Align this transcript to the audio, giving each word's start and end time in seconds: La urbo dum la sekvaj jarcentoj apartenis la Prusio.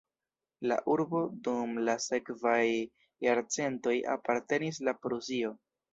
La 0.71 0.77
urbo 0.93 1.19
dum 1.47 1.75
la 1.89 1.95
sekvaj 2.07 2.63
jarcentoj 3.27 3.95
apartenis 4.15 4.81
la 4.89 4.97
Prusio. 5.05 5.55